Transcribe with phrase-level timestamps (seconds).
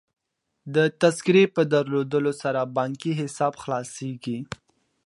[0.75, 4.39] د تذکرې په درلودلو سره بانکي حساب خلاصیږي.